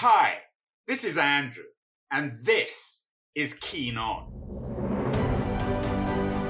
[0.00, 0.34] Hi,
[0.86, 1.64] this is Andrew,
[2.12, 4.28] and this is Keen On.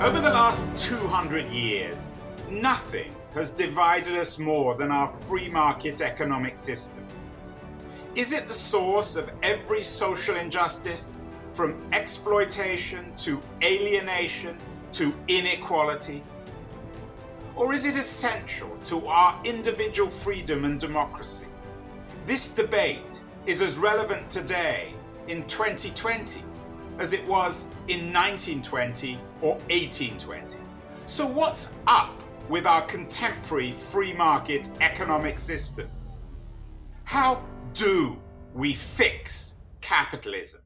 [0.03, 2.13] Over the last 200 years,
[2.51, 7.03] nothing has divided us more than our free market economic system.
[8.15, 11.19] Is it the source of every social injustice,
[11.49, 14.59] from exploitation to alienation
[14.93, 16.23] to inequality?
[17.57, 21.47] Or is it essential to our individual freedom and democracy?
[22.27, 24.93] This debate is as relevant today
[25.27, 26.43] in 2020
[26.99, 30.59] as it was in 1920 or 1820.
[31.07, 35.89] So, what's up with our contemporary free market economic system?
[37.05, 38.19] How do
[38.53, 40.61] we fix capitalism?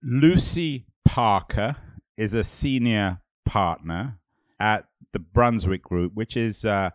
[0.00, 1.74] Lucy Parker
[2.16, 4.20] is a senior partner
[4.60, 6.90] at the Brunswick Group, which is uh,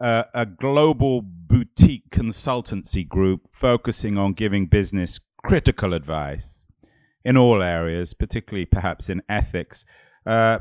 [0.00, 6.66] a, a global boutique consultancy group focusing on giving business critical advice
[7.24, 9.84] in all areas, particularly perhaps in ethics.
[10.26, 10.58] Uh,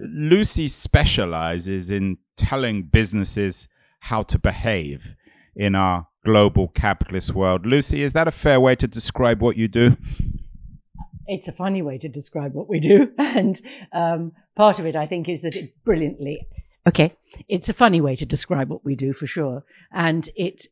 [0.00, 3.68] Lucy specializes in telling businesses
[4.00, 5.14] how to behave
[5.56, 7.66] in our global capitalist world.
[7.66, 9.96] Lucy, is that a fair way to describe what you do?
[11.26, 13.08] It's a funny way to describe what we do.
[13.18, 13.60] And
[13.92, 16.46] um, part of it, I think, is that it brilliantly,
[16.88, 17.14] okay,
[17.48, 19.62] it's a funny way to describe what we do for sure.
[19.92, 20.66] And it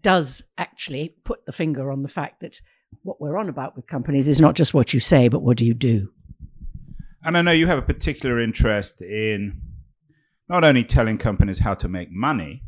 [0.00, 2.60] does actually put the finger on the fact that
[3.02, 5.64] what we're on about with companies is not just what you say, but what do
[5.64, 6.08] you do?
[7.24, 9.60] And I know you have a particular interest in
[10.48, 12.62] not only telling companies how to make money,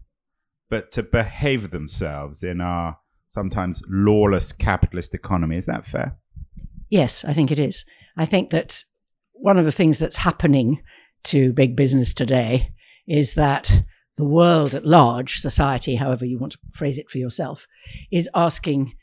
[0.71, 5.57] but to behave themselves in our sometimes lawless capitalist economy.
[5.57, 6.17] Is that fair?
[6.89, 7.85] Yes, I think it is.
[8.17, 8.83] I think that
[9.33, 10.83] one of the things that's happening
[11.25, 12.73] to big business today
[13.07, 13.83] is that
[14.17, 17.67] the world at large, society, however you want to phrase it for yourself,
[18.11, 18.95] is asking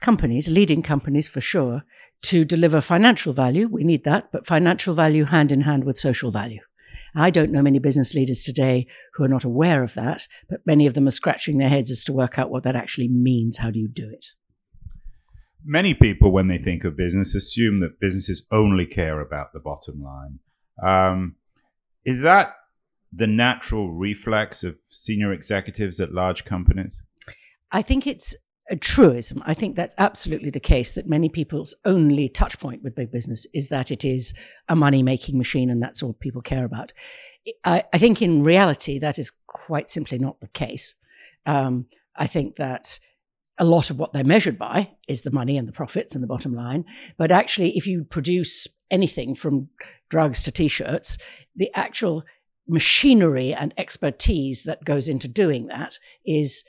[0.00, 1.84] companies, leading companies for sure,
[2.22, 3.68] to deliver financial value.
[3.68, 6.60] We need that, but financial value hand in hand with social value.
[7.14, 10.86] I don't know many business leaders today who are not aware of that, but many
[10.86, 13.58] of them are scratching their heads as to work out what that actually means.
[13.58, 14.26] How do you do it?
[15.64, 20.02] Many people, when they think of business, assume that businesses only care about the bottom
[20.02, 20.38] line.
[20.82, 21.36] Um,
[22.04, 22.54] is that
[23.12, 27.00] the natural reflex of senior executives at large companies?
[27.70, 28.34] I think it's
[28.70, 29.42] a truism.
[29.44, 33.46] I think that's absolutely the case that many people's only touch point with big business
[33.52, 34.34] is that it is
[34.68, 36.92] a money making machine and that's all people care about.
[37.64, 40.94] I, I, think in reality, that is quite simply not the case.
[41.44, 41.86] Um,
[42.16, 42.98] I think that
[43.58, 46.28] a lot of what they're measured by is the money and the profits and the
[46.28, 46.84] bottom line.
[47.16, 49.68] But actually, if you produce anything from
[50.08, 51.18] drugs to t shirts,
[51.54, 52.24] the actual
[52.72, 56.64] machinery and expertise that goes into doing that is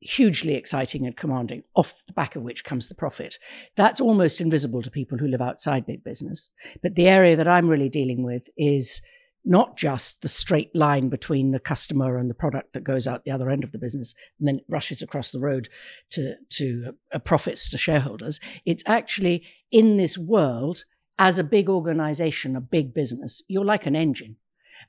[0.00, 3.38] hugely exciting and commanding, off the back of which comes the profit.
[3.76, 6.50] That's almost invisible to people who live outside big business.
[6.82, 9.00] But the area that I'm really dealing with is
[9.44, 13.30] not just the straight line between the customer and the product that goes out the
[13.30, 15.68] other end of the business and then rushes across the road
[16.10, 18.40] to, to uh, profits to shareholders.
[18.64, 20.84] It's actually in this world,
[21.18, 24.36] as a big organization, a big business, you're like an engine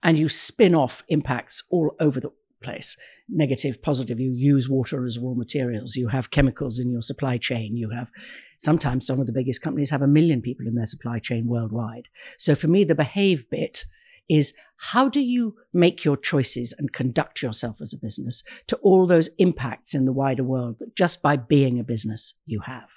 [0.04, 2.32] and you spin off impacts all over the
[2.62, 2.98] place.
[3.30, 5.96] Negative positive you use water as raw materials.
[5.96, 7.76] You have chemicals in your supply chain.
[7.76, 8.10] You have
[8.58, 12.08] sometimes some of the biggest companies have a million people in their supply chain worldwide.
[12.38, 13.86] So for me the behave bit
[14.30, 19.08] is how do you make your choices and conduct yourself as a business to all
[19.08, 22.90] those impacts in the wider world that just by being a business you have?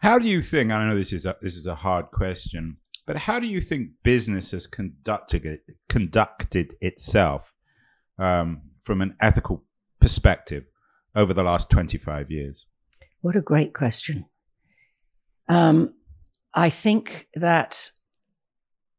[0.00, 2.78] How do you think i know this is a, this is a hard question
[3.10, 7.52] but how do you think business has conducted conducted itself
[8.20, 9.64] um, from an ethical
[9.98, 10.66] perspective
[11.16, 12.66] over the last 25 years?
[13.20, 14.26] What a great question.
[15.48, 15.94] Um,
[16.54, 17.90] I think that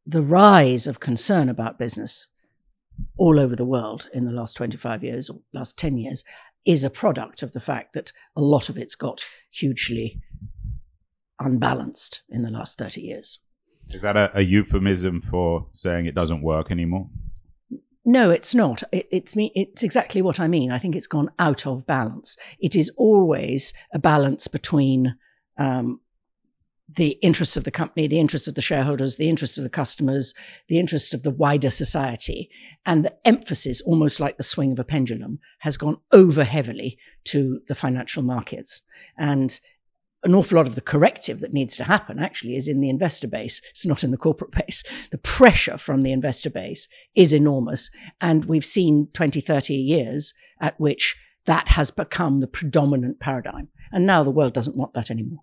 [0.06, 2.28] the rise of concern about business
[3.16, 6.26] all over the world in the last 25 years or last 10 years
[6.66, 10.20] is a product of the fact that a lot of it's got hugely
[11.40, 13.40] unbalanced in the last 30 years.
[13.94, 17.10] Is that a, a euphemism for saying it doesn't work anymore?
[18.04, 18.84] No, it's not.
[18.92, 19.52] It, it's me.
[19.56, 20.72] It's exactly what I mean.
[20.72, 22.36] I think it's gone out of balance.
[22.60, 25.16] It is always a balance between
[25.58, 26.00] um,
[26.96, 30.34] the interests of the company, the interests of the shareholders, the interests of the customers,
[30.68, 32.50] the interests of the wider society,
[32.86, 37.62] and the emphasis, almost like the swing of a pendulum, has gone over heavily to
[37.68, 38.82] the financial markets.
[39.18, 39.60] And
[40.24, 43.28] an awful lot of the corrective that needs to happen actually is in the investor
[43.28, 43.62] base.
[43.72, 44.84] It's not in the corporate base.
[45.10, 47.90] The pressure from the investor base is enormous.
[48.20, 53.70] And we've seen 20, 30 years at which that has become the predominant paradigm.
[53.92, 55.42] And now the world doesn't want that anymore.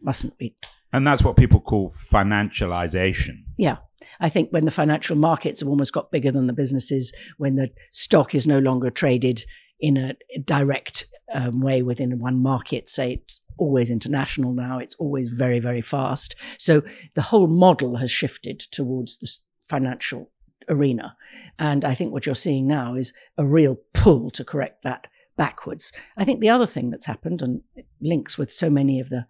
[0.00, 0.54] Mustn't be.
[0.92, 3.42] And that's what people call financialization.
[3.56, 3.78] Yeah.
[4.18, 7.70] I think when the financial markets have almost got bigger than the businesses, when the
[7.92, 9.44] stock is no longer traded
[9.80, 15.28] in a direct um, way within one market, say it's always international now, it's always
[15.28, 16.34] very, very fast.
[16.58, 16.82] So
[17.14, 19.30] the whole model has shifted towards the
[19.64, 20.30] financial
[20.68, 21.16] arena.
[21.58, 25.06] And I think what you're seeing now is a real pull to correct that
[25.36, 25.92] backwards.
[26.16, 29.26] I think the other thing that's happened, and it links with so many of the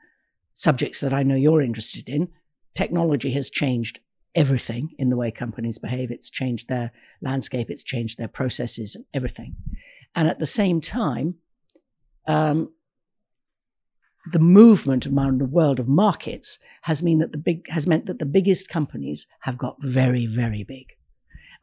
[0.55, 2.29] subjects that I know you're interested in,
[2.75, 4.01] technology has changed
[4.35, 6.11] everything in the way companies behave.
[6.11, 9.57] It's changed their landscape, it's changed their processes and everything.
[10.15, 11.37] And at the same time,
[12.27, 12.73] um,
[14.31, 18.19] the movement around the world of markets has mean that the big has meant that
[18.19, 20.87] the biggest companies have got very, very big.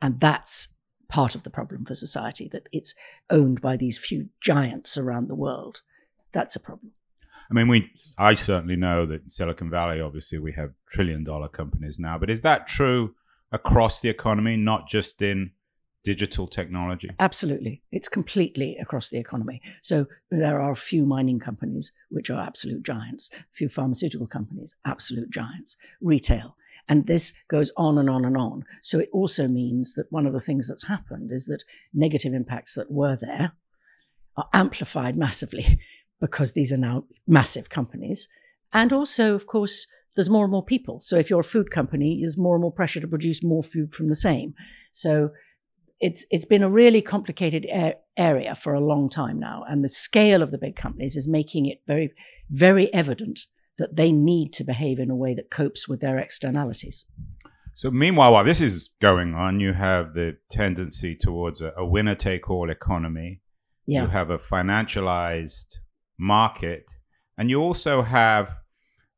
[0.01, 0.75] And that's
[1.07, 2.93] part of the problem for society, that it's
[3.29, 5.81] owned by these few giants around the world.
[6.33, 6.91] That's a problem.
[7.49, 11.47] I mean, we I certainly know that in Silicon Valley, obviously, we have trillion dollar
[11.47, 12.17] companies now.
[12.17, 13.15] But is that true
[13.51, 15.51] across the economy, not just in
[16.07, 17.09] digital technology?
[17.19, 17.81] Absolutely.
[17.91, 19.61] It's completely across the economy.
[19.81, 24.73] So there are a few mining companies which are absolute giants, a few pharmaceutical companies,
[24.85, 26.55] absolute giants, retail.
[26.87, 28.63] And this goes on and on and on.
[28.81, 32.75] So it also means that one of the things that's happened is that negative impacts
[32.75, 33.51] that were there
[34.37, 35.77] are amplified massively
[36.21, 38.29] because these are now massive companies.
[38.71, 41.01] And also, of course, there's more and more people.
[41.01, 43.93] So if you're a food company, there's more and more pressure to produce more food
[43.93, 44.53] from the same.
[44.93, 45.31] So
[45.99, 47.65] it's it's been a really complicated
[48.17, 51.65] area for a long time now, and the scale of the big companies is making
[51.65, 52.13] it very,
[52.49, 53.41] very evident
[53.77, 57.05] that they need to behave in a way that copes with their externalities.
[57.73, 62.15] So, meanwhile, while this is going on, you have the tendency towards a, a winner
[62.15, 63.41] take all economy.
[63.85, 64.03] Yeah.
[64.03, 65.77] You have a financialized
[66.19, 66.85] market,
[67.37, 68.49] and you also have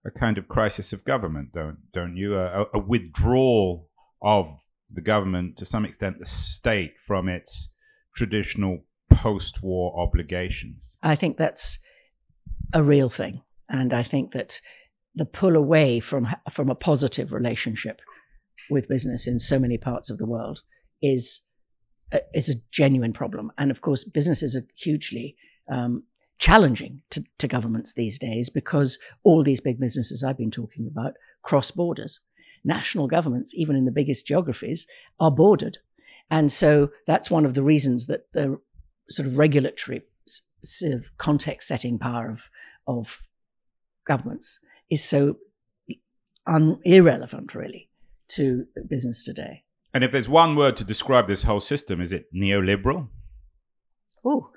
[0.05, 2.37] a kind of crisis of government, don't don't you?
[2.37, 3.89] A, a withdrawal
[4.21, 4.59] of
[4.91, 7.69] the government, to some extent, the state from its
[8.15, 10.97] traditional post-war obligations.
[11.03, 11.79] I think that's
[12.73, 14.61] a real thing, and I think that
[15.15, 18.01] the pull away from from a positive relationship
[18.69, 20.61] with business in so many parts of the world
[21.01, 21.41] is
[22.33, 23.51] is a genuine problem.
[23.57, 25.35] And of course, businesses are hugely
[25.71, 26.03] um,
[26.39, 31.13] challenging to, to governments these days because all these big businesses I've been talking about
[31.43, 32.21] cross borders.
[32.63, 34.87] National governments, even in the biggest geographies,
[35.19, 35.77] are bordered.
[36.29, 38.59] And so that's one of the reasons that the
[39.09, 40.03] sort of regulatory
[40.63, 42.49] sort of context setting power of,
[42.87, 43.27] of
[44.05, 44.59] governments
[44.89, 45.37] is so
[46.45, 47.89] un- irrelevant, really,
[48.29, 49.63] to business today.
[49.93, 53.07] And if there's one word to describe this whole system, is it neoliberal?
[54.23, 54.51] Oh,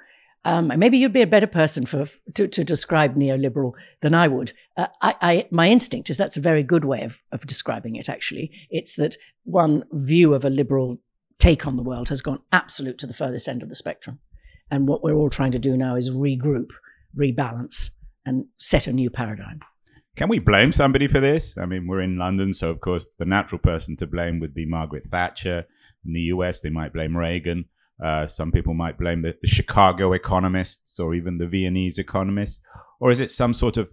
[0.45, 4.53] um, maybe you'd be a better person for to, to describe neoliberal than I would.
[4.77, 8.09] Uh, I, I, my instinct is that's a very good way of, of describing it.
[8.09, 10.99] Actually, it's that one view of a liberal
[11.39, 14.19] take on the world has gone absolute to the furthest end of the spectrum,
[14.71, 16.71] and what we're all trying to do now is regroup,
[17.17, 17.91] rebalance,
[18.27, 19.61] and set a new paradigm.
[20.17, 21.57] Can we blame somebody for this?
[21.57, 24.67] I mean, we're in London, so of course the natural person to blame would be
[24.67, 25.67] Margaret Thatcher.
[26.05, 27.67] In the US, they might blame Reagan.
[28.03, 32.61] Uh, some people might blame the, the, Chicago economists or even the Viennese economists.
[32.99, 33.91] Or is it some sort of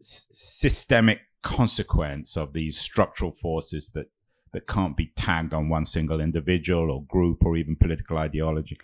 [0.00, 4.06] s- systemic consequence of these structural forces that,
[4.54, 8.78] that can't be tagged on one single individual or group or even political ideology?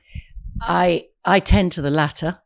[0.60, 2.38] I, I tend to the latter.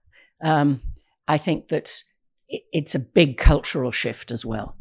[0.42, 0.82] Um,
[1.26, 2.02] I think that
[2.48, 4.76] it, it's a big cultural shift as well.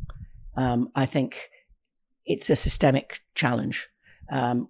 [0.55, 1.49] Um, I think
[2.25, 3.87] it's a systemic challenge.
[4.31, 4.67] Um,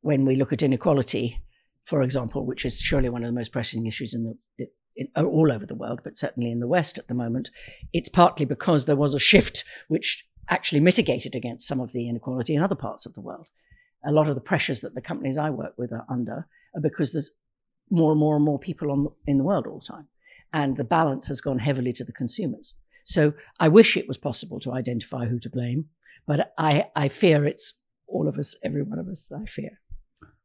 [0.00, 1.43] when we look at inequality,
[1.84, 5.24] for example, which is surely one of the most pressing issues in the in, uh,
[5.24, 7.50] all over the world, but certainly in the West at the moment,
[7.92, 12.54] it's partly because there was a shift which actually mitigated against some of the inequality
[12.54, 13.48] in other parts of the world.
[14.04, 17.12] A lot of the pressures that the companies I work with are under are because
[17.12, 17.32] there's
[17.90, 20.08] more and more and more people on, in the world all the time.
[20.52, 22.74] And the balance has gone heavily to the consumers.
[23.04, 25.86] So I wish it was possible to identify who to blame,
[26.26, 29.80] but I, I fear it's all of us, every one of us, I fear.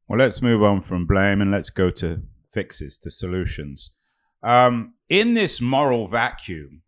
[0.10, 3.92] Well, let's move on from blame and let's go to fixes, to solutions.
[4.42, 6.82] Um, in this moral vacuum,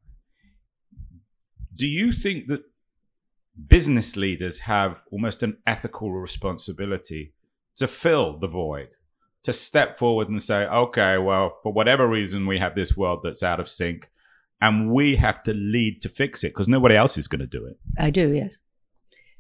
[1.76, 2.64] do you think that
[3.68, 7.36] business leaders have almost an ethical responsibility
[7.76, 8.90] to fill the void,
[9.44, 13.44] to step forward and say, okay, well, for whatever reason, we have this world that's
[13.44, 14.10] out of sync
[14.62, 17.68] and we have to lead to fix it because nobody else is going to do
[17.68, 17.78] it?
[18.00, 18.58] I do, yes.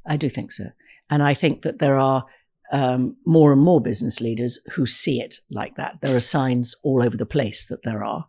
[0.06, 0.66] I do think so.
[1.10, 2.26] And I think that there are
[2.72, 6.00] um, more and more business leaders who see it like that.
[6.02, 8.26] There are signs all over the place that there are.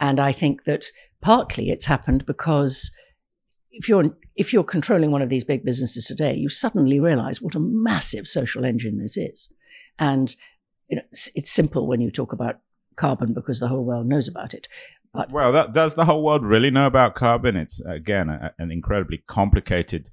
[0.00, 0.86] And I think that
[1.20, 2.90] partly it's happened because
[3.70, 7.54] if you're if you're controlling one of these big businesses today, you suddenly realize what
[7.54, 9.52] a massive social engine this is.
[9.98, 10.34] And
[10.88, 12.60] you know, it's, it's simple when you talk about
[12.96, 14.68] carbon because the whole world knows about it.
[15.12, 17.56] But well, that, does the whole world really know about carbon?
[17.56, 20.10] It's again a, an incredibly complicated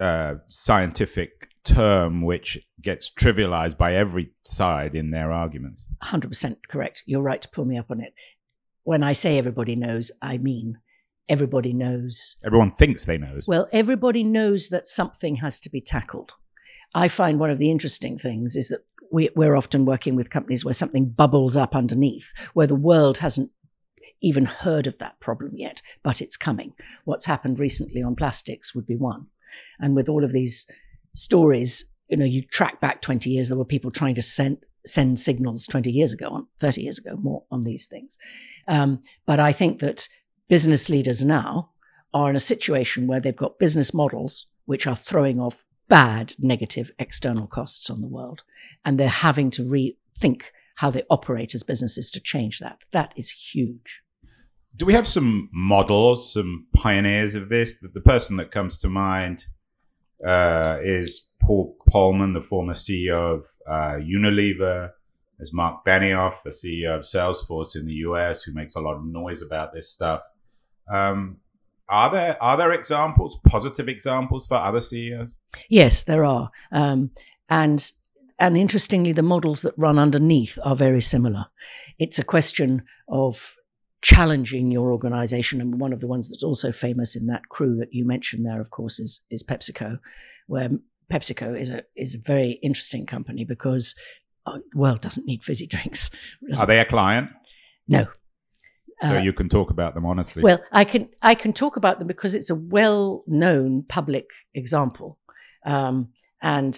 [0.00, 5.88] uh, scientific term which gets trivialized by every side in their arguments.
[6.02, 7.02] 100% correct.
[7.06, 8.14] You're right to pull me up on it.
[8.84, 10.78] When I say everybody knows, I mean
[11.28, 12.36] everybody knows.
[12.44, 13.46] Everyone thinks they knows.
[13.46, 16.34] Well, everybody knows that something has to be tackled.
[16.94, 20.64] I find one of the interesting things is that we, we're often working with companies
[20.64, 23.50] where something bubbles up underneath, where the world hasn't
[24.20, 26.72] even heard of that problem yet, but it's coming.
[27.04, 29.26] What's happened recently on plastics would be one.
[29.78, 30.66] And with all of these
[31.18, 35.20] stories, you know, you track back 20 years, there were people trying to send send
[35.20, 38.16] signals 20 years ago, on 30 years ago, more on these things.
[38.66, 40.08] Um, but I think that
[40.48, 41.72] business leaders now
[42.14, 46.90] are in a situation where they've got business models which are throwing off bad negative
[46.98, 48.42] external costs on the world,
[48.84, 50.44] and they're having to rethink
[50.76, 52.78] how they operate as businesses to change that.
[52.92, 54.02] That is huge.
[54.76, 57.78] Do we have some models, some pioneers of this?
[57.80, 59.44] The, the person that comes to mind
[60.26, 64.90] uh, is Paul Polman, the former CEO of uh, Unilever.
[65.38, 69.04] There's Mark Benioff, the CEO of Salesforce in the US, who makes a lot of
[69.04, 70.22] noise about this stuff.
[70.92, 71.38] Um,
[71.88, 75.28] are there are there examples, positive examples for other CEOs?
[75.68, 77.10] Yes, there are, um,
[77.48, 77.90] and
[78.38, 81.46] and interestingly, the models that run underneath are very similar.
[81.98, 83.56] It's a question of
[84.02, 85.60] challenging your organization.
[85.60, 88.60] And one of the ones that's also famous in that crew that you mentioned there,
[88.60, 89.98] of course, is, is PepsiCo,
[90.46, 90.70] where
[91.12, 93.94] PepsiCo is a, is a very interesting company because
[94.46, 96.10] uh, world doesn't need fizzy drinks.
[96.58, 97.30] Are they a client?
[97.86, 98.06] No.
[99.02, 100.42] So uh, you can talk about them honestly.
[100.42, 105.18] Well, I can I can talk about them because it's a well-known public example,
[105.64, 106.08] um,
[106.42, 106.76] and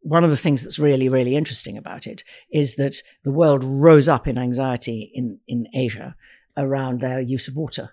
[0.00, 4.08] one of the things that's really, really interesting about it is that the world rose
[4.08, 6.14] up in anxiety in, in Asia
[6.56, 7.90] around their use of water.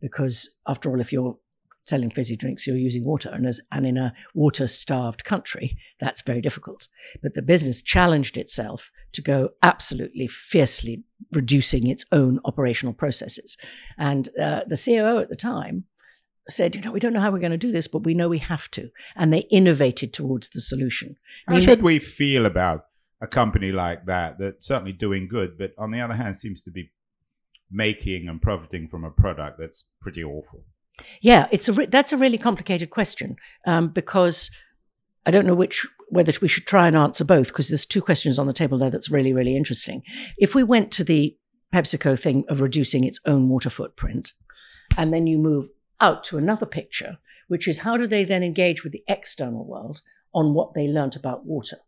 [0.00, 1.36] Because after all, if you're
[1.84, 3.30] selling fizzy drinks, you're using water.
[3.32, 6.86] And, as, and in a water starved country, that's very difficult.
[7.22, 13.56] But the business challenged itself to go absolutely fiercely reducing its own operational processes.
[13.96, 15.84] And uh, the COO at the time
[16.50, 18.28] said, you know, we don't know how we're going to do this, but we know
[18.28, 18.90] we have to.
[19.16, 21.16] And they innovated towards the solution.
[21.46, 22.86] How I mean, should we feel about
[23.20, 26.70] a company like that, that's certainly doing good, but on the other hand, seems to
[26.70, 26.90] be
[27.70, 30.64] making and profiting from a product that's pretty awful?
[31.20, 33.36] Yeah, it's a re- that's a really complicated question
[33.66, 34.50] um, because
[35.26, 38.38] I don't know which whether we should try and answer both because there's two questions
[38.38, 40.02] on the table there that's really really interesting.
[40.38, 41.36] If we went to the
[41.72, 44.32] PepsiCo thing of reducing its own water footprint,
[44.96, 45.68] and then you move
[46.00, 50.02] out to another picture, which is how do they then engage with the external world
[50.34, 51.78] on what they learnt about water?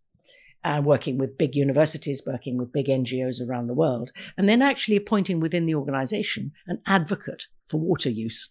[0.63, 4.97] Uh, working with big universities, working with big NGOs around the world, and then actually
[4.97, 8.51] appointing within the organization an advocate for water use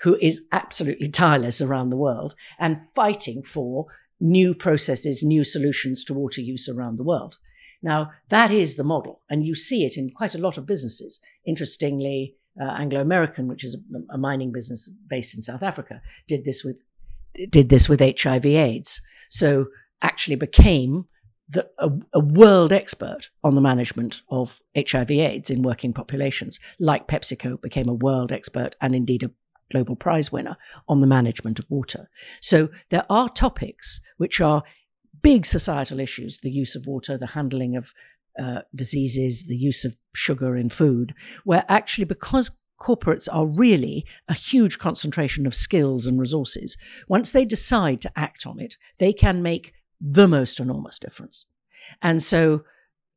[0.00, 3.86] who is absolutely tireless around the world and fighting for
[4.20, 7.36] new processes, new solutions to water use around the world.
[7.82, 11.20] Now, that is the model, and you see it in quite a lot of businesses.
[11.44, 16.44] Interestingly, uh, Anglo American, which is a, a, mining business based in South Africa, did
[16.44, 16.80] this with
[17.50, 19.00] did this with HIV/AIDS.
[19.28, 19.66] So
[20.02, 21.06] actually became
[21.48, 27.60] the, a, a, world expert on the management of HIV/AIDS in working populations, like PepsiCo
[27.60, 29.30] became a world expert and indeed a
[29.70, 30.56] global prize winner
[30.88, 32.08] on the management of water.
[32.40, 34.62] So there are topics which are
[35.22, 37.92] big societal issues: the use of water, the handling of
[38.38, 41.14] uh, diseases, the use of sugar in food,
[41.44, 42.50] where actually because
[42.80, 46.76] corporates are really a huge concentration of skills and resources,
[47.08, 51.46] once they decide to act on it, they can make the most enormous difference.
[52.02, 52.64] And so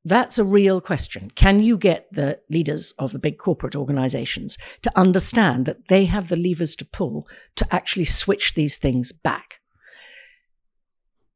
[0.06, 1.32] that's a real question.
[1.32, 6.30] Can you get the leaders of the big corporate organizations to understand that they have
[6.30, 9.60] the levers to pull to actually switch these things back?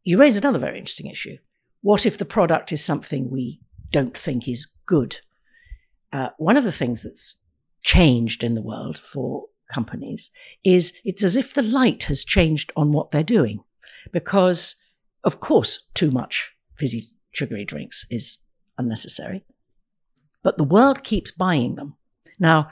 [0.03, 1.37] You raise another very interesting issue.
[1.81, 3.59] What if the product is something we
[3.91, 5.17] don't think is good.
[6.13, 7.37] Uh, one of the things that's
[7.83, 10.29] changed in the world for companies
[10.63, 13.63] is it's as if the light has changed on what they're doing.
[14.11, 14.75] Because,
[15.23, 18.37] of course, too much fizzy, sugary drinks is
[18.77, 19.45] unnecessary,
[20.43, 21.95] but the world keeps buying them.
[22.39, 22.71] Now,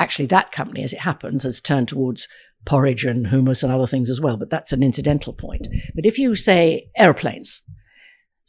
[0.00, 2.26] Actually, that company, as it happens, has turned towards
[2.64, 5.66] porridge and hummus and other things as well, but that's an incidental point.
[5.94, 7.60] But if you say airplanes,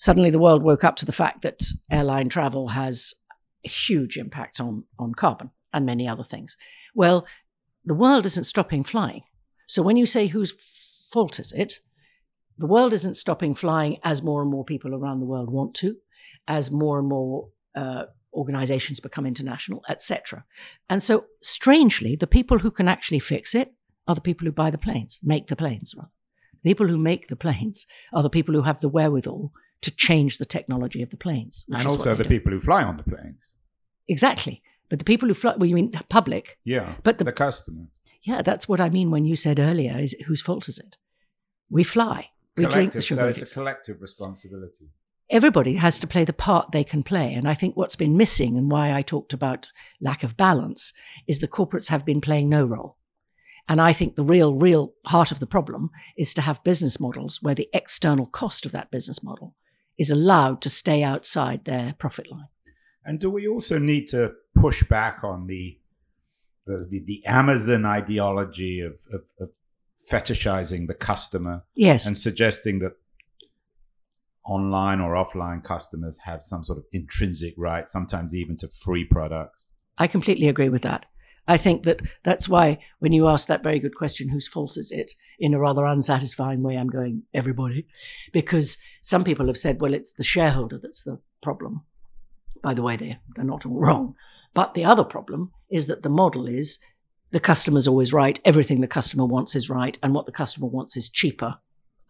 [0.01, 3.13] suddenly the world woke up to the fact that airline travel has
[3.63, 6.57] a huge impact on, on carbon and many other things.
[6.95, 7.27] Well,
[7.85, 9.21] the world isn't stopping flying.
[9.67, 10.53] So when you say whose
[11.11, 11.81] fault is it,
[12.57, 15.95] the world isn't stopping flying as more and more people around the world want to,
[16.47, 20.43] as more and more uh, organizations become international, etc.
[20.89, 23.71] And so, strangely, the people who can actually fix it
[24.07, 25.93] are the people who buy the planes, make the planes.
[25.95, 26.09] Rather.
[26.63, 30.37] The people who make the planes are the people who have the wherewithal to change
[30.37, 31.65] the technology of the planes.
[31.69, 32.29] And also the do.
[32.29, 33.53] people who fly on the planes.
[34.07, 34.61] Exactly.
[34.89, 36.57] But the people who fly, well, you mean public?
[36.63, 36.95] Yeah.
[37.03, 37.87] But the, the customer.
[38.23, 40.97] Yeah, that's what I mean when you said earlier is whose fault is it?
[41.69, 42.29] We fly.
[42.55, 43.33] We collective, drink the sugar.
[43.33, 44.89] So it's a collective responsibility.
[45.29, 47.33] Everybody has to play the part they can play.
[47.33, 49.69] And I think what's been missing and why I talked about
[50.01, 50.91] lack of balance
[51.27, 52.97] is the corporates have been playing no role.
[53.69, 57.39] And I think the real, real heart of the problem is to have business models
[57.41, 59.55] where the external cost of that business model
[60.01, 62.47] is allowed to stay outside their profit line.
[63.05, 65.77] And do we also need to push back on the
[66.65, 69.49] the, the, the Amazon ideology of, of, of,
[70.09, 71.63] fetishizing the customer?
[71.75, 72.07] Yes.
[72.07, 72.93] And suggesting that
[74.45, 79.67] online or offline customers have some sort of intrinsic right, sometimes even to free products.
[79.97, 81.05] I completely agree with that.
[81.47, 84.91] I think that that's why when you ask that very good question, whose fault is
[84.91, 85.13] it?
[85.39, 87.87] In a rather unsatisfying way, I'm going, everybody.
[88.31, 91.83] Because some people have said, well, it's the shareholder that's the problem.
[92.61, 94.15] By the way, they're, they're not all wrong.
[94.53, 96.79] But the other problem is that the model is
[97.31, 100.97] the customer's always right, everything the customer wants is right, and what the customer wants
[100.97, 101.57] is cheaper,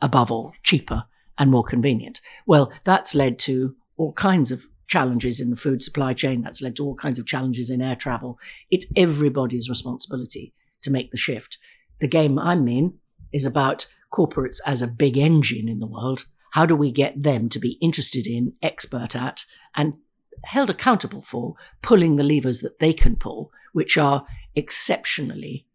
[0.02, 1.04] above all, cheaper
[1.38, 2.20] and more convenient.
[2.46, 6.42] Well, that's led to all kinds of challenges in the food supply chain.
[6.42, 8.38] That's led to all kinds of challenges in air travel.
[8.70, 11.58] It's everybody's responsibility to make the shift.
[12.02, 12.96] The game I'm in
[13.32, 16.26] is about corporates as a big engine in the world.
[16.52, 19.46] How do we get them to be interested in, expert at,
[19.76, 19.94] and
[20.44, 25.68] held accountable for pulling the levers that they can pull, which are exceptionally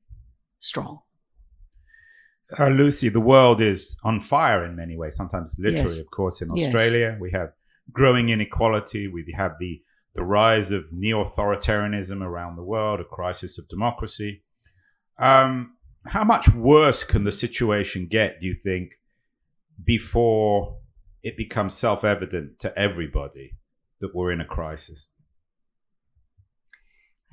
[0.58, 1.00] strong?
[2.60, 5.98] Uh, Lucy, the world is on fire in many ways, sometimes literally, yes.
[5.98, 6.42] of course.
[6.42, 7.20] In Australia, yes.
[7.20, 7.55] we have
[7.92, 9.08] growing inequality.
[9.08, 9.82] We have the,
[10.14, 14.42] the rise of neo authoritarianism around the world, a crisis of democracy.
[15.18, 18.90] Um, how much worse can the situation get, do you think,
[19.82, 20.78] before
[21.22, 23.52] it becomes self evident to everybody
[24.00, 25.08] that we're in a crisis?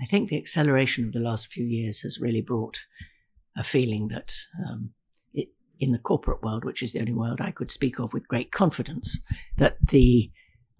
[0.01, 2.79] I think the acceleration of the last few years has really brought
[3.55, 4.33] a feeling that
[4.67, 4.89] um,
[5.33, 8.27] it, in the corporate world, which is the only world I could speak of with
[8.27, 9.23] great confidence,
[9.57, 10.31] that the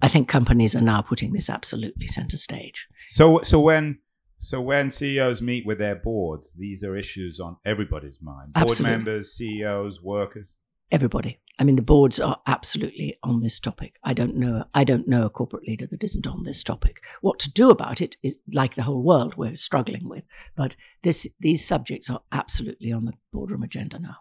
[0.04, 2.89] I think companies are now putting this absolutely center stage.
[3.08, 4.00] So, so when
[4.38, 8.52] so when CEOs meet with their boards, these are issues on everybody's mind.
[8.52, 8.98] Board absolutely.
[8.98, 10.56] members, CEOs, workers.
[10.92, 11.39] Everybody.
[11.58, 13.96] I mean, the boards are absolutely on this topic.
[14.04, 14.66] I don't know.
[14.74, 17.02] I don't know a corporate leader that isn't on this topic.
[17.22, 20.28] What to do about it is like the whole world we're struggling with.
[20.58, 24.18] But this, these subjects are absolutely on the boardroom agenda now,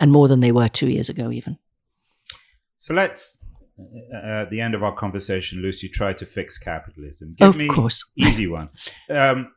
[0.00, 1.58] and more than they were two years ago, even.
[2.78, 3.44] So let's
[3.78, 7.34] uh, at the end of our conversation, Lucy, try to fix capitalism.
[7.38, 8.04] Give of me course.
[8.16, 8.70] easy one.
[9.10, 9.52] Um,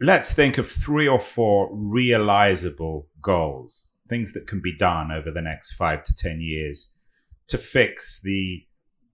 [0.00, 5.42] let's think of three or four realizable goals, things that can be done over the
[5.42, 6.90] next five to ten years
[7.48, 8.66] to fix the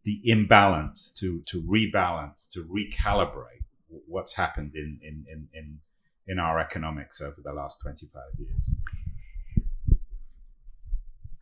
[0.04, 3.64] the imbalance, to to rebalance, to recalibrate
[4.06, 5.78] what's happened in in in in,
[6.26, 8.74] in our economics over the last twenty five years.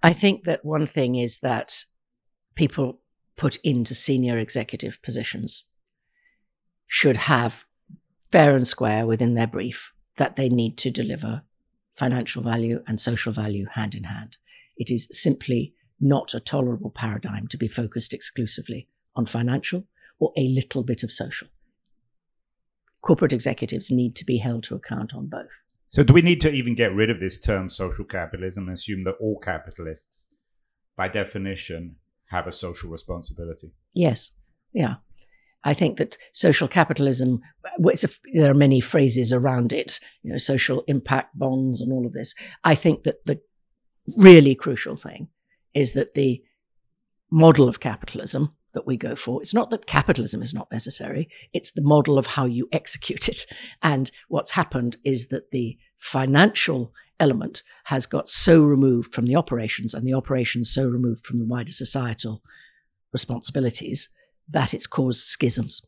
[0.03, 1.85] I think that one thing is that
[2.57, 3.01] people
[3.37, 5.65] put into senior executive positions
[6.87, 7.65] should have
[8.33, 11.43] fair and square within their brief that they need to deliver
[11.95, 14.37] financial value and social value hand in hand.
[14.77, 19.87] It is simply not a tolerable paradigm to be focused exclusively on financial
[20.19, 21.49] or a little bit of social.
[23.01, 25.65] Corporate executives need to be held to account on both.
[25.89, 29.05] So, do we need to even get rid of this term social capitalism and assume
[29.05, 30.31] that all capitalists,
[30.97, 31.97] by definition,
[32.31, 33.73] have a social responsibility.
[33.95, 34.33] Yes.
[34.73, 34.97] Yeah.
[35.65, 40.85] I think that social capitalism, a, there are many phrases around it, you know, social
[40.87, 42.35] impact bonds and all of this.
[42.63, 43.41] I think that the
[44.17, 45.29] really crucial thing
[45.75, 46.43] is that the
[47.31, 51.73] model of capitalism that we go for, it's not that capitalism is not necessary, it's
[51.73, 53.47] the model of how you execute it.
[53.83, 59.95] And what's happened is that the financial element has got so removed from the operations
[59.95, 62.43] and the operations so removed from the wider societal
[63.13, 64.09] responsibilities
[64.49, 65.83] that it's caused schisms.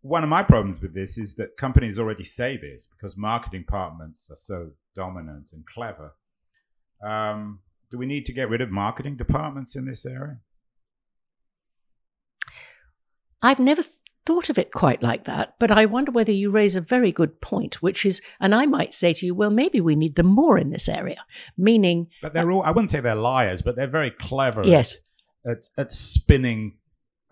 [0.00, 4.28] one of my problems with this is that companies already say this because marketing departments
[4.30, 6.14] are so dominant and clever.
[7.06, 10.38] Um, do we need to get rid of marketing departments in this area?
[13.40, 13.82] I've never
[14.24, 17.40] thought of it quite like that, but I wonder whether you raise a very good
[17.40, 20.58] point, which is, and I might say to you, well, maybe we need them more
[20.58, 21.24] in this area,
[21.56, 22.08] meaning.
[22.20, 24.96] But they're all, I wouldn't say they're liars, but they're very clever yes.
[25.46, 26.78] at, at, spinning.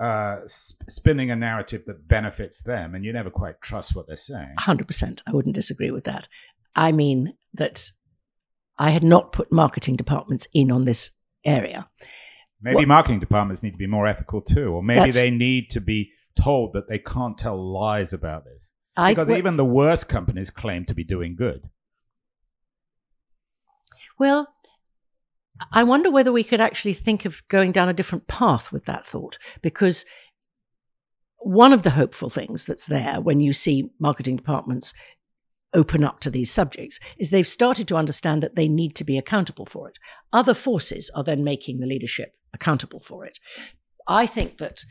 [0.01, 4.17] Uh, sp- spinning a narrative that benefits them, and you never quite trust what they're
[4.17, 4.55] saying.
[4.59, 5.21] 100%.
[5.27, 6.27] I wouldn't disagree with that.
[6.75, 7.91] I mean that
[8.79, 11.11] I had not put marketing departments in on this
[11.45, 11.87] area.
[12.63, 15.81] Maybe What- marketing departments need to be more ethical too, or maybe they need to
[15.81, 18.69] be told that they can't tell lies about this.
[18.97, 21.69] I, Because well- even the worst companies claim to be doing good.
[24.19, 24.53] Well,
[25.73, 29.05] I wonder whether we could actually think of going down a different path with that
[29.05, 30.05] thought, because
[31.39, 34.93] one of the hopeful things that's there when you see marketing departments
[35.73, 39.17] open up to these subjects is they've started to understand that they need to be
[39.17, 39.99] accountable for it.
[40.33, 43.39] Other forces are then making the leadership accountable for it.
[44.09, 44.85] I think that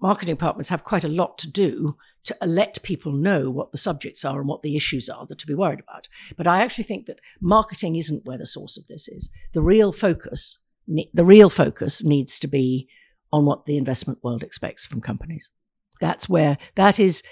[0.00, 4.24] marketing departments have quite a lot to do to let people know what the subjects
[4.24, 6.08] are and what the issues are that to be worried about.
[6.36, 9.30] But I actually think that marketing isn't where the source of this is.
[9.54, 12.88] The real focus, the real focus needs to be
[13.32, 15.50] on what the investment world expects from companies.
[16.00, 17.22] That's where that is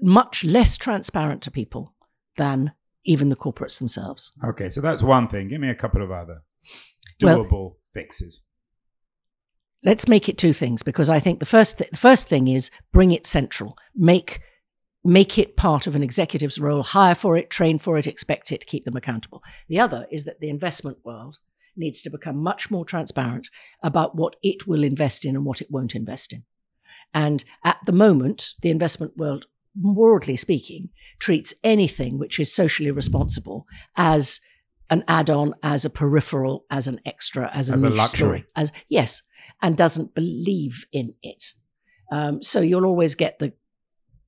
[0.00, 1.94] much less transparent to people
[2.36, 2.72] than
[3.04, 4.32] even the corporates themselves.
[4.44, 5.48] Okay, so that's one thing.
[5.48, 6.42] Give me a couple of other
[7.20, 8.40] Well- doable fixes.
[9.84, 12.70] Let's make it two things because I think the first th- the first thing is
[12.92, 14.40] bring it central, make
[15.04, 18.66] make it part of an executive's role, hire for it, train for it, expect it,
[18.66, 19.42] keep them accountable.
[19.68, 21.38] The other is that the investment world
[21.76, 23.48] needs to become much more transparent
[23.82, 26.44] about what it will invest in and what it won't invest in.
[27.14, 33.66] And at the moment, the investment world, broadly speaking, treats anything which is socially responsible
[33.96, 34.40] as
[34.92, 38.18] an add-on, as a peripheral, as an extra, as a, As a luxury.
[38.18, 39.22] story, as yes,
[39.62, 41.54] and doesn't believe in it.
[42.10, 43.54] Um, so you'll always get the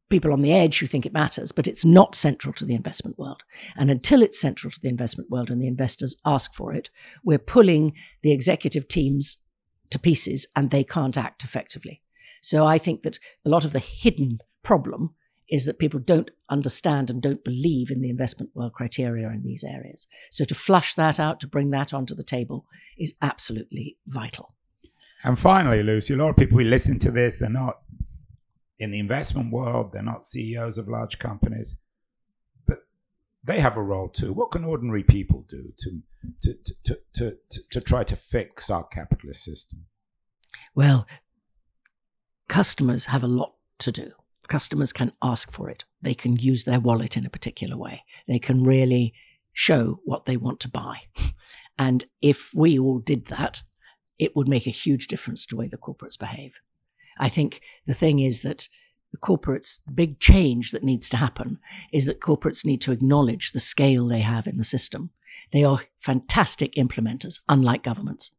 [0.09, 3.19] people on the edge who think it matters, but it's not central to the investment
[3.19, 3.43] world.
[3.77, 6.89] And until it's central to the investment world and the investors ask for it,
[7.25, 9.39] we're pulling the executive teams
[9.91, 12.01] to pieces and they can't act effectively.
[12.41, 15.15] So I think that a lot of the hidden problem
[15.49, 19.65] is that people don't understand and don't believe in the investment world criteria in these
[19.65, 20.07] areas.
[20.31, 24.55] So to flush that out, to bring that onto the table is absolutely vital.
[25.23, 27.79] And finally, Lucy, a lot of people who listen to this, they're not
[28.79, 31.79] in the investment world, they're not CEOs of large companies,
[32.67, 32.81] but
[33.43, 34.33] they have a role too.
[34.33, 36.03] What can ordinary people do to
[36.43, 39.87] to to to, to, to, to try to fix our capitalist system?
[40.75, 41.07] Well,
[42.49, 44.13] customers have a lot to do.
[44.55, 45.85] Customers can ask for it.
[46.01, 48.05] They can use their wallet in a particular way.
[48.29, 49.13] They can really
[49.53, 50.99] show what they want to buy.
[51.77, 53.65] And if we all did that,
[54.17, 56.53] it would make a huge difference to the way the corporates behave.
[57.19, 58.69] I think the thing is that
[59.11, 61.59] the corporates, the big change that needs to happen
[61.93, 65.11] is that corporates need to acknowledge the scale they have in the system.
[65.51, 68.31] They are fantastic implementers, unlike governments,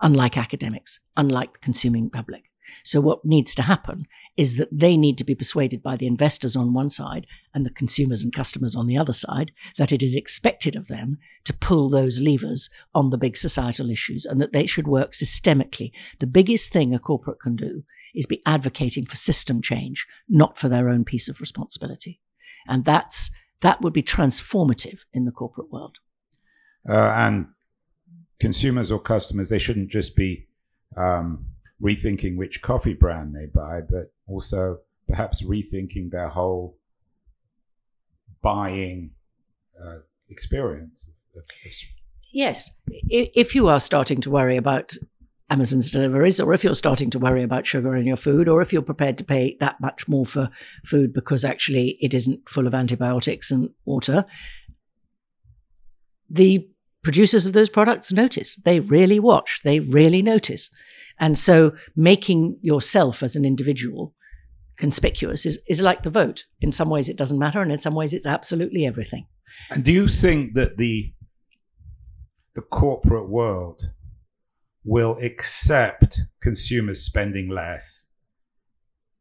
[0.00, 2.47] unlike academics, unlike the consuming public.
[2.84, 6.56] So what needs to happen is that they need to be persuaded by the investors
[6.56, 10.14] on one side and the consumers and customers on the other side that it is
[10.14, 14.66] expected of them to pull those levers on the big societal issues and that they
[14.66, 15.92] should work systemically.
[16.18, 20.68] The biggest thing a corporate can do is be advocating for system change, not for
[20.68, 22.20] their own piece of responsibility.
[22.66, 25.98] And that's that would be transformative in the corporate world.
[26.88, 27.48] Uh, and
[28.38, 30.46] consumers or customers, they shouldn't just be
[30.96, 31.46] um,
[31.82, 36.76] rethinking which coffee brand they buy, but also perhaps rethinking their whole
[38.42, 39.10] buying
[39.82, 41.10] uh, experience.
[42.32, 42.76] Yes.
[42.88, 44.94] If you are starting to worry about
[45.50, 48.72] Amazon's deliveries, or if you're starting to worry about sugar in your food, or if
[48.72, 50.50] you're prepared to pay that much more for
[50.84, 54.26] food because actually it isn't full of antibiotics and water,
[56.28, 56.68] the
[57.02, 58.56] producers of those products notice.
[58.56, 60.70] They really watch, they really notice.
[61.20, 64.14] And so making yourself as an individual
[64.76, 66.46] conspicuous is, is like the vote.
[66.60, 69.26] In some ways, it doesn't matter, and in some ways, it's absolutely everything.
[69.70, 71.12] And do you think that the
[72.54, 73.82] the corporate world
[74.84, 78.08] will accept consumers spending less,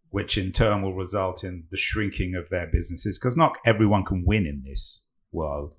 [0.10, 3.20] which in turn will result in the shrinking of their businesses?
[3.20, 5.74] Because not everyone can win in this world.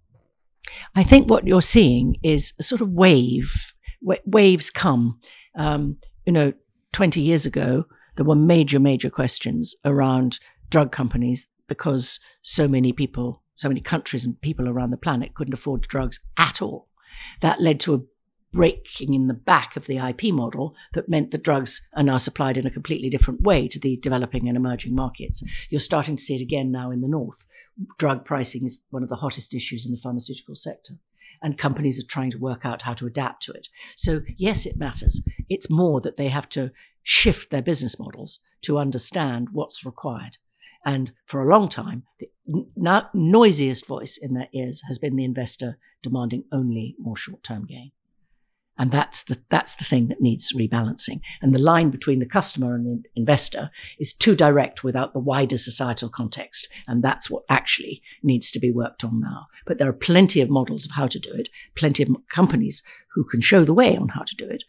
[0.94, 3.72] I think what you're seeing is a sort of wave.
[4.00, 5.18] Wa- Waves come.
[5.56, 5.96] Um,
[6.28, 6.52] you know,
[6.92, 7.86] 20 years ago,
[8.16, 10.38] there were major, major questions around
[10.68, 15.54] drug companies because so many people, so many countries and people around the planet couldn't
[15.54, 16.86] afford drugs at all.
[17.40, 18.00] That led to a
[18.52, 22.58] breaking in the back of the IP model that meant that drugs are now supplied
[22.58, 25.42] in a completely different way to the developing and emerging markets.
[25.70, 27.46] You're starting to see it again now in the North.
[27.96, 30.92] Drug pricing is one of the hottest issues in the pharmaceutical sector.
[31.42, 33.68] And companies are trying to work out how to adapt to it.
[33.96, 35.22] So, yes, it matters.
[35.48, 36.72] It's more that they have to
[37.02, 40.36] shift their business models to understand what's required.
[40.84, 45.78] And for a long time, the noisiest voice in their ears has been the investor
[46.02, 47.92] demanding only more short term gain.
[48.78, 51.20] And that's the, that's the thing that needs rebalancing.
[51.42, 55.58] And the line between the customer and the investor is too direct without the wider
[55.58, 56.68] societal context.
[56.86, 59.46] And that's what actually needs to be worked on now.
[59.66, 62.82] But there are plenty of models of how to do it, plenty of companies
[63.14, 64.62] who can show the way on how to do it.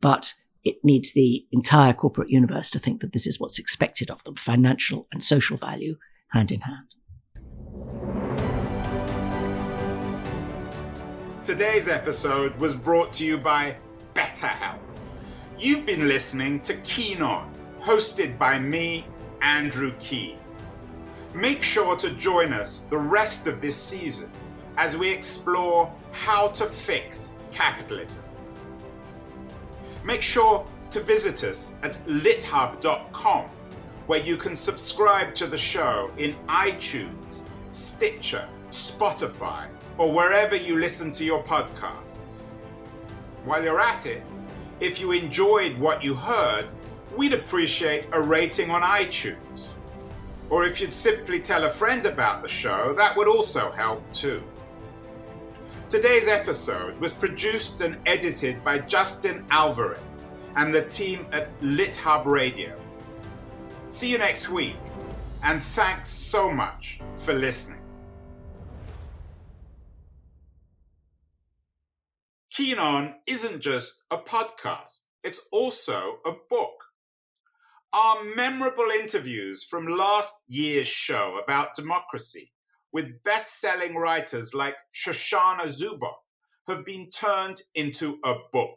[0.00, 4.24] But it needs the entire corporate universe to think that this is what's expected of
[4.24, 5.96] them financial and social value
[6.32, 6.94] hand in hand.
[11.50, 13.74] Today's episode was brought to you by
[14.14, 14.78] BetterHelp.
[15.58, 19.04] You've been listening to Keen On, hosted by me,
[19.42, 20.38] Andrew Keen.
[21.34, 24.30] Make sure to join us the rest of this season
[24.76, 28.22] as we explore how to fix capitalism.
[30.04, 33.46] Make sure to visit us at lithub.com,
[34.06, 39.66] where you can subscribe to the show in iTunes, Stitcher, Spotify,
[39.98, 42.44] or wherever you listen to your podcasts.
[43.44, 44.22] While you're at it,
[44.80, 46.66] if you enjoyed what you heard,
[47.16, 49.68] we'd appreciate a rating on iTunes.
[50.48, 54.42] Or if you'd simply tell a friend about the show, that would also help too.
[55.88, 60.24] Today's episode was produced and edited by Justin Alvarez
[60.56, 62.76] and the team at LitHub Radio.
[63.88, 64.76] See you next week,
[65.42, 67.79] and thanks so much for listening.
[72.60, 76.74] Keen On isn't just a podcast, it's also a book.
[77.90, 82.52] Our memorable interviews from last year's show about democracy
[82.92, 86.18] with best selling writers like Shoshana Zuboff
[86.68, 88.76] have been turned into a book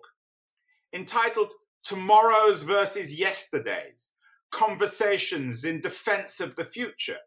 [0.94, 1.52] entitled
[1.84, 4.14] Tomorrow's versus Yesterday's
[4.50, 7.20] Conversations in Defense of the Future.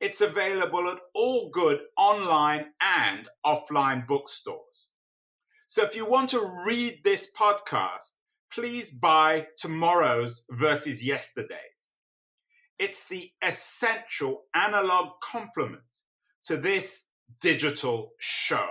[0.00, 4.90] It's available at all good online and offline bookstores.
[5.66, 8.12] So if you want to read this podcast,
[8.52, 11.96] please buy tomorrow's versus yesterday's.
[12.78, 15.82] It's the essential analog complement
[16.44, 17.06] to this
[17.40, 18.68] digital show.